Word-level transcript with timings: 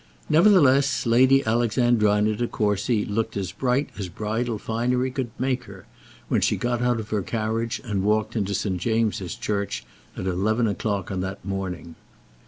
Nevertheless 0.31 1.05
Lady 1.05 1.45
Alexandrina 1.45 2.35
De 2.35 2.47
Courcy 2.47 3.05
looked 3.05 3.37
as 3.37 3.51
bright 3.51 3.91
as 3.99 4.09
bridal 4.09 4.57
finery 4.57 5.11
could 5.11 5.29
make 5.37 5.65
her, 5.65 5.85
when 6.27 6.41
she 6.41 6.57
got 6.57 6.81
out 6.81 6.99
of 6.99 7.09
her 7.11 7.21
carriage 7.21 7.79
and 7.83 8.01
walked 8.01 8.35
into 8.35 8.55
St. 8.55 8.79
James's 8.81 9.35
church 9.35 9.85
at 10.17 10.25
eleven 10.25 10.65
o'clock 10.67 11.11
on 11.11 11.21
that 11.21 11.45
morning. 11.45 11.93